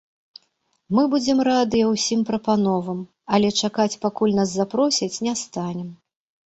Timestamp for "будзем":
1.11-1.43